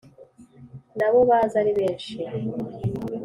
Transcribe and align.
nabo 0.97 1.19
baze 1.29 1.55
ari 1.61 1.71
benshi 1.79 2.13